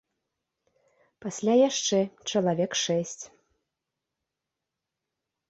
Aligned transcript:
Пасля 1.25 1.53
яшчэ 1.69 1.99
чалавек 2.33 2.71
шэсць. 2.83 3.21